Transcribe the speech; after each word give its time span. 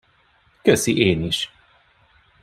Köszi, 0.61 0.97
én 0.97 1.23
is. 1.23 1.51